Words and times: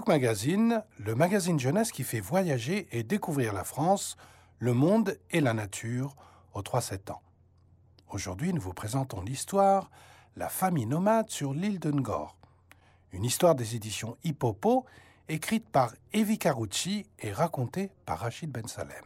Tuk 0.00 0.08
Magazine, 0.08 0.82
le 0.98 1.14
magazine 1.14 1.60
jeunesse 1.60 1.92
qui 1.92 2.04
fait 2.04 2.20
voyager 2.20 2.88
et 2.90 3.02
découvrir 3.02 3.52
la 3.52 3.64
France, 3.64 4.16
le 4.58 4.72
monde 4.72 5.18
et 5.30 5.42
la 5.42 5.52
nature 5.52 6.16
aux 6.54 6.62
3-7 6.62 7.12
ans. 7.12 7.20
Aujourd'hui, 8.08 8.54
nous 8.54 8.62
vous 8.62 8.72
présentons 8.72 9.20
l'histoire 9.20 9.90
La 10.36 10.48
famille 10.48 10.86
nomade 10.86 11.28
sur 11.28 11.52
l'île 11.52 11.78
de 11.80 11.90
Ngor. 11.90 12.38
Une 13.12 13.26
histoire 13.26 13.54
des 13.54 13.76
éditions 13.76 14.16
Hippopo, 14.24 14.86
écrite 15.28 15.68
par 15.68 15.92
Evi 16.14 16.38
Carucci 16.38 17.04
et 17.18 17.30
racontée 17.30 17.90
par 18.06 18.20
Rachid 18.20 18.50
Ben 18.50 18.66
Salem. 18.68 19.04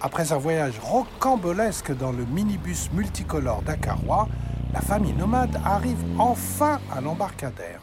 Après 0.00 0.30
un 0.30 0.38
voyage 0.38 0.78
rocambolesque 0.78 1.90
dans 1.90 2.12
le 2.12 2.24
minibus 2.24 2.92
multicolore 2.92 3.62
dakarois, 3.62 4.28
la 4.72 4.80
famille 4.80 5.14
nomade 5.14 5.60
arrive 5.64 6.04
enfin 6.20 6.80
à 6.92 7.00
l'embarcadère. 7.00 7.82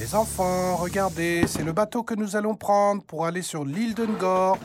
Les 0.00 0.14
enfants, 0.14 0.76
regardez, 0.76 1.46
c'est 1.46 1.62
le 1.62 1.72
bateau 1.72 2.02
que 2.02 2.14
nous 2.14 2.34
allons 2.34 2.54
prendre 2.54 3.02
pour 3.02 3.26
aller 3.26 3.42
sur 3.42 3.66
l'île 3.66 3.94
de 3.94 4.06
Ngor. 4.06 4.56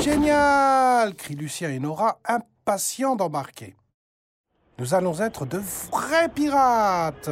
Génial 0.00 1.16
crient 1.16 1.34
Lucien 1.34 1.68
et 1.70 1.80
Nora, 1.80 2.20
impatients 2.24 3.16
d'embarquer. 3.16 3.74
Nous 4.78 4.94
allons 4.94 5.20
être 5.20 5.46
de 5.46 5.58
vrais 5.90 6.28
pirates. 6.28 7.28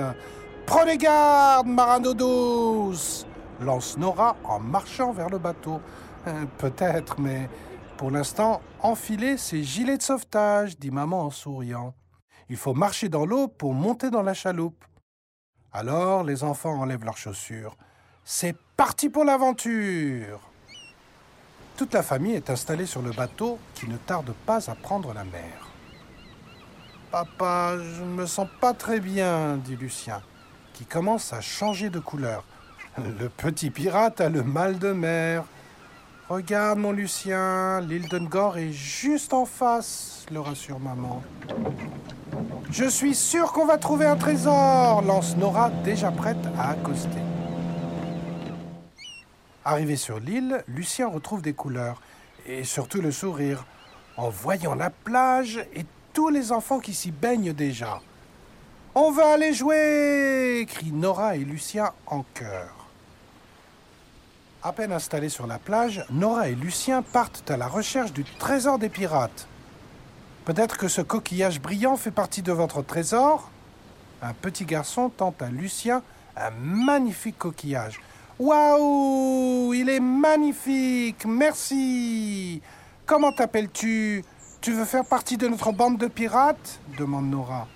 Prenez 0.66 0.98
garde, 0.98 1.68
marano 1.68 2.14
douce 2.14 3.26
lance 3.60 3.96
Nora 3.96 4.36
en 4.42 4.58
marchant 4.58 5.12
vers 5.12 5.30
le 5.30 5.38
bateau. 5.38 5.80
Euh, 6.26 6.44
Peut-être, 6.58 7.20
mais 7.20 7.48
pour 7.96 8.10
l'instant, 8.10 8.60
enfilez 8.80 9.36
ces 9.36 9.62
gilets 9.62 9.98
de 9.98 10.02
sauvetage, 10.02 10.76
dit 10.80 10.90
maman 10.90 11.26
en 11.26 11.30
souriant. 11.30 11.94
Il 12.48 12.56
faut 12.56 12.74
marcher 12.74 13.08
dans 13.08 13.24
l'eau 13.24 13.46
pour 13.46 13.72
monter 13.72 14.10
dans 14.10 14.22
la 14.22 14.34
chaloupe. 14.34 14.84
Alors 15.74 16.22
les 16.22 16.44
enfants 16.44 16.80
enlèvent 16.80 17.04
leurs 17.04 17.16
chaussures. 17.16 17.76
C'est 18.24 18.54
parti 18.76 19.08
pour 19.08 19.24
l'aventure 19.24 20.40
Toute 21.76 21.94
la 21.94 22.02
famille 22.02 22.34
est 22.34 22.50
installée 22.50 22.86
sur 22.86 23.00
le 23.00 23.10
bateau 23.10 23.58
qui 23.74 23.88
ne 23.88 23.96
tarde 23.96 24.32
pas 24.46 24.70
à 24.70 24.74
prendre 24.74 25.14
la 25.14 25.24
mer. 25.24 25.70
Papa, 27.10 27.76
je 27.78 28.02
ne 28.02 28.14
me 28.14 28.26
sens 28.26 28.48
pas 28.60 28.74
très 28.74 29.00
bien, 29.00 29.56
dit 29.56 29.76
Lucien, 29.76 30.22
qui 30.72 30.84
commence 30.84 31.32
à 31.32 31.40
changer 31.40 31.90
de 31.90 31.98
couleur. 31.98 32.44
Le 32.98 33.28
petit 33.28 33.70
pirate 33.70 34.20
a 34.20 34.28
le 34.28 34.42
mal 34.42 34.78
de 34.78 34.92
mer. 34.92 35.44
Regarde, 36.28 36.78
mon 36.78 36.92
Lucien, 36.92 37.80
l'île 37.80 38.08
de 38.08 38.18
Ngor 38.18 38.58
est 38.58 38.72
juste 38.72 39.32
en 39.32 39.46
face, 39.46 40.26
le 40.30 40.40
rassure 40.40 40.78
maman. 40.78 41.22
Je 42.70 42.84
suis 42.86 43.14
sûr 43.14 43.52
qu'on 43.52 43.66
va 43.66 43.76
trouver 43.76 44.06
un 44.06 44.16
trésor, 44.16 45.02
lance 45.02 45.36
Nora, 45.36 45.70
déjà 45.84 46.10
prête 46.10 46.38
à 46.58 46.70
accoster. 46.70 47.20
Arrivé 49.64 49.96
sur 49.96 50.18
l'île, 50.18 50.64
Lucien 50.66 51.08
retrouve 51.08 51.42
des 51.42 51.52
couleurs 51.52 52.00
et 52.46 52.64
surtout 52.64 53.00
le 53.00 53.12
sourire 53.12 53.64
en 54.16 54.28
voyant 54.28 54.74
la 54.74 54.90
plage 54.90 55.64
et 55.74 55.84
tous 56.12 56.28
les 56.30 56.50
enfants 56.50 56.80
qui 56.80 56.94
s'y 56.94 57.10
baignent 57.10 57.52
déjà. 57.52 58.00
On 58.94 59.10
va 59.10 59.32
aller 59.32 59.54
jouer 59.54 60.66
crient 60.68 60.92
Nora 60.92 61.36
et 61.36 61.44
Lucien 61.44 61.92
en 62.06 62.24
chœur. 62.34 62.88
À 64.62 64.72
peine 64.72 64.92
installés 64.92 65.28
sur 65.28 65.46
la 65.46 65.58
plage, 65.58 66.04
Nora 66.10 66.48
et 66.48 66.54
Lucien 66.54 67.02
partent 67.02 67.50
à 67.50 67.56
la 67.56 67.66
recherche 67.66 68.12
du 68.12 68.24
trésor 68.24 68.78
des 68.78 68.88
pirates. 68.88 69.48
Peut-être 70.44 70.76
que 70.76 70.88
ce 70.88 71.00
coquillage 71.00 71.60
brillant 71.60 71.96
fait 71.96 72.10
partie 72.10 72.42
de 72.42 72.50
votre 72.52 72.82
trésor 72.82 73.48
Un 74.22 74.32
petit 74.32 74.64
garçon 74.64 75.08
tente 75.08 75.40
à 75.40 75.48
Lucien 75.48 76.02
un 76.36 76.50
magnifique 76.50 77.38
coquillage. 77.38 78.00
Waouh 78.38 79.72
Il 79.74 79.88
est 79.88 80.00
magnifique 80.00 81.24
Merci 81.26 82.60
Comment 83.06 83.32
t'appelles-tu? 83.32 84.24
Tu 84.60 84.72
veux 84.72 84.84
faire 84.84 85.04
partie 85.04 85.36
de 85.36 85.46
notre 85.46 85.72
bande 85.72 85.98
de 85.98 86.06
pirates? 86.06 86.80
demande 86.98 87.30
Nora. 87.30 87.68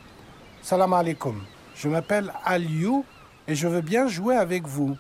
Salam 0.63 0.93
alaikum. 0.93 1.43
Je 1.77 1.89
m'appelle 1.89 2.33
Aliou 2.45 3.05
et 3.47 3.55
je 3.55 3.69
veux 3.69 3.81
bien 3.81 4.09
jouer 4.09 4.37
avec 4.37 4.67
vous, 4.67 4.97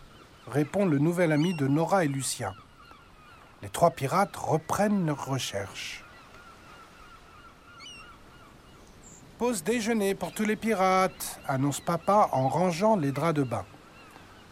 répond 0.47 0.84
le 0.87 0.98
nouvel 0.98 1.33
ami 1.33 1.54
de 1.54 1.66
Nora 1.66 2.04
et 2.04 2.09
Lucien. 2.09 2.53
Les 3.62 3.69
trois 3.69 3.91
pirates 3.91 4.37
reprennent 4.37 5.06
leur 5.06 5.27
recherche. 5.27 6.06
Pause 9.39 9.63
déjeuner 9.63 10.15
pour 10.15 10.33
tous 10.33 10.45
les 10.45 10.57
pirates, 10.57 11.41
annonce 11.47 11.81
papa 11.81 12.31
en 12.33 12.49
rangeant 12.49 12.97
les 12.97 13.13
draps 13.13 13.35
de 13.35 13.43
bain. 13.43 13.67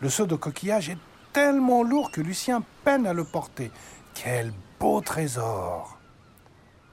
Le 0.01 0.11
seau 0.11 0.27
de 0.27 0.35
coquillage 0.35 0.91
est 0.91 0.99
tellement 1.33 1.83
lourd 1.83 2.11
que 2.11 2.21
Lucien 2.21 2.63
peine 2.85 3.07
à 3.07 3.15
le 3.15 3.25
porter. 3.25 3.71
Quel 4.13 4.53
beau 4.79 5.01
trésor 5.01 5.99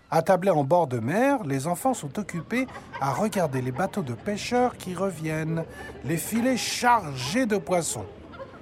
Attablés 0.09 0.51
en 0.51 0.63
bord 0.63 0.87
de 0.87 0.99
mer, 0.99 1.43
les 1.43 1.67
enfants 1.67 1.93
sont 1.93 2.17
occupés 2.17 2.65
à 3.01 3.11
regarder 3.11 3.61
les 3.61 3.73
bateaux 3.73 4.03
de 4.03 4.13
pêcheurs 4.13 4.77
qui 4.77 4.95
reviennent, 4.95 5.65
les 6.05 6.17
filets 6.17 6.55
chargés 6.55 7.45
de 7.45 7.57
poissons. 7.57 8.05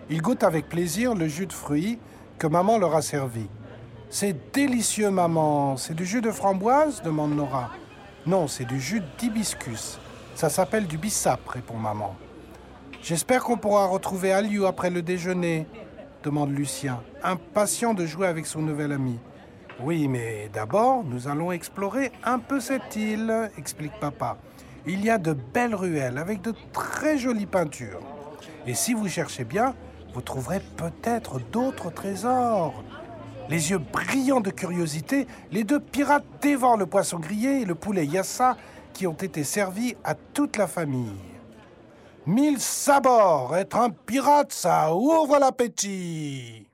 Ils 0.09 0.23
goûtent 0.23 0.43
avec 0.43 0.69
plaisir 0.69 1.13
le 1.13 1.27
jus 1.27 1.45
de 1.45 1.53
fruits 1.53 1.99
que 2.39 2.47
maman 2.47 2.79
leur 2.79 2.95
a 2.95 3.03
servi. 3.03 3.47
C'est 4.09 4.51
délicieux, 4.51 5.11
maman. 5.11 5.77
C'est 5.77 5.93
du 5.93 6.05
jus 6.07 6.21
de 6.21 6.31
framboise 6.31 7.03
demande 7.03 7.35
Nora. 7.35 7.69
Non, 8.25 8.47
c'est 8.47 8.65
du 8.65 8.79
jus 8.79 9.01
d'hibiscus. 9.17 9.97
Ça 10.35 10.49
s'appelle 10.49 10.87
du 10.87 10.97
bissap, 10.97 11.47
répond 11.47 11.77
maman. 11.77 12.15
J'espère 13.01 13.43
qu'on 13.43 13.57
pourra 13.57 13.87
retrouver 13.87 14.33
Aliou 14.33 14.65
après 14.65 14.89
le 14.89 15.01
déjeuner, 15.01 15.67
demande 16.23 16.51
Lucien, 16.51 17.01
impatient 17.23 17.93
de 17.93 18.05
jouer 18.05 18.27
avec 18.27 18.45
son 18.45 18.61
nouvel 18.61 18.91
ami. 18.91 19.19
Oui, 19.81 20.09
mais 20.09 20.49
d'abord, 20.53 21.05
nous 21.05 21.29
allons 21.29 21.53
explorer 21.53 22.11
un 22.25 22.39
peu 22.39 22.59
cette 22.59 22.97
île, 22.97 23.49
explique 23.57 23.97
papa. 24.01 24.37
Il 24.85 25.03
y 25.03 25.09
a 25.09 25.17
de 25.17 25.31
belles 25.31 25.75
ruelles 25.75 26.17
avec 26.17 26.41
de 26.41 26.53
très 26.73 27.17
jolies 27.17 27.45
peintures. 27.45 28.01
Et 28.67 28.73
si 28.73 28.93
vous 28.93 29.07
cherchez 29.07 29.45
bien, 29.45 29.75
vous 30.13 30.21
trouverez 30.21 30.59
peut-être 30.75 31.39
d'autres 31.51 31.91
trésors. 31.91 32.83
Les 33.49 33.71
yeux 33.71 33.79
brillants 33.79 34.41
de 34.41 34.51
curiosité, 34.51 35.25
les 35.51 35.63
deux 35.63 35.79
pirates 35.79 36.25
dévorent 36.39 36.77
le 36.77 36.85
poisson 36.85 37.17
grillé 37.17 37.61
et 37.61 37.65
le 37.65 37.73
poulet 37.73 38.05
yassa 38.05 38.55
qui 38.93 39.07
ont 39.07 39.13
été 39.13 39.43
servis 39.43 39.95
à 40.03 40.13
toute 40.13 40.55
la 40.55 40.67
famille. 40.67 41.17
Mille 42.27 42.59
sabords, 42.59 43.57
être 43.57 43.77
un 43.77 43.89
pirate, 43.89 44.53
ça 44.53 44.93
ouvre 44.93 45.39
l'appétit. 45.39 46.67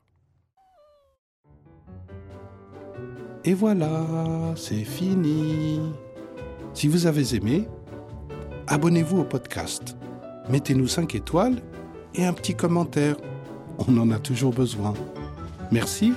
Et 3.46 3.54
voilà, 3.54 4.04
c'est 4.58 4.84
fini. 4.84 5.80
Si 6.74 6.90
vous 6.90 7.06
avez 7.06 7.36
aimé, 7.36 7.70
abonnez-vous 8.68 9.20
au 9.20 9.24
podcast. 9.24 9.96
Mettez-nous 10.50 10.88
5 10.88 11.16
étoiles 11.16 11.62
et 12.16 12.26
un 12.26 12.34
petit 12.34 12.56
commentaire. 12.56 13.16
On 13.88 13.98
en 13.98 14.12
a 14.12 14.20
toujours 14.20 14.52
besoin. 14.52 14.94
Merci 15.72 16.14